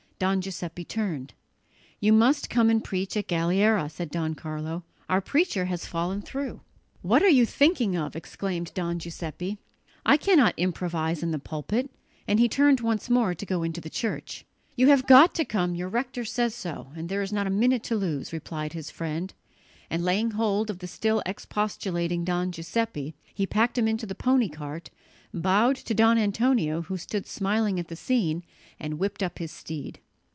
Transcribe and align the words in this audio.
Don 0.21 0.39
Giuseppe 0.39 0.85
turned. 0.85 1.33
"You 1.99 2.13
must 2.13 2.47
come 2.47 2.69
and 2.69 2.83
preach 2.83 3.17
at 3.17 3.27
Galliera," 3.27 3.89
said 3.89 4.11
Don 4.11 4.35
Carlo; 4.35 4.83
"our 5.09 5.19
preacher 5.19 5.65
has 5.65 5.87
fallen 5.87 6.21
through." 6.21 6.61
"What 7.01 7.23
are 7.23 7.27
you 7.29 7.43
thinking 7.43 7.95
of?" 7.97 8.15
exclaimed 8.15 8.71
Don 8.75 8.99
Giuseppe. 8.99 9.57
"I 10.05 10.17
cannot 10.17 10.53
improvise 10.57 11.23
in 11.23 11.31
the 11.31 11.39
pulpit!" 11.39 11.89
and 12.27 12.39
he 12.39 12.47
turned 12.47 12.81
once 12.81 13.09
more 13.09 13.33
to 13.33 13.45
go 13.47 13.63
into 13.63 13.81
the 13.81 13.89
church. 13.89 14.45
"You 14.75 14.89
have 14.89 15.07
got 15.07 15.33
to 15.33 15.43
come, 15.43 15.73
your 15.73 15.89
rector 15.89 16.23
says 16.23 16.53
so, 16.53 16.91
and 16.95 17.09
there 17.09 17.23
is 17.23 17.33
not 17.33 17.47
a 17.47 17.49
minute 17.49 17.81
to 17.85 17.95
lose," 17.95 18.31
replied 18.31 18.73
his 18.73 18.91
friend; 18.91 19.33
and, 19.89 20.03
laying 20.05 20.29
hold 20.37 20.69
of 20.69 20.77
the 20.77 20.87
still 20.87 21.23
expostulating 21.25 22.23
Don 22.23 22.51
Giuseppe, 22.51 23.15
he 23.33 23.47
packed 23.47 23.75
him 23.75 23.87
into 23.87 24.05
the 24.05 24.13
pony 24.13 24.49
cart, 24.49 24.91
bowed 25.33 25.77
to 25.77 25.95
Don 25.95 26.19
Antonio 26.19 26.83
who 26.83 26.97
stood 26.97 27.25
smiling 27.25 27.79
at 27.79 27.87
the 27.87 27.95
scene, 27.95 28.43
and 28.79 28.99
whipped 28.99 29.23
up 29.23 29.39
his 29.39 29.51
steed. 29.51 29.97